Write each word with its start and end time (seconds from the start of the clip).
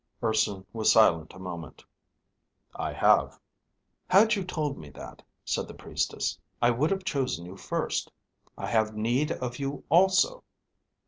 Urson 0.23 0.65
was 0.73 0.91
silent 0.91 1.31
a 1.35 1.37
moment. 1.37 1.85
"I 2.75 2.91
have." 2.91 3.39
"Had 4.07 4.33
you 4.33 4.43
told 4.43 4.79
me 4.79 4.89
that," 4.89 5.21
said 5.45 5.67
the 5.67 5.75
Priestess, 5.75 6.39
"I 6.59 6.71
would 6.71 6.89
have 6.89 7.03
chosen 7.03 7.45
you 7.45 7.55
first. 7.55 8.11
I 8.57 8.65
have 8.65 8.95
need 8.95 9.31
of 9.31 9.59
you 9.59 9.83
also. 9.89 10.43